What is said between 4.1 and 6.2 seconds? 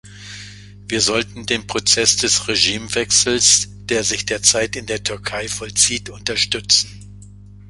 derzeit in der Türkei vollzieht,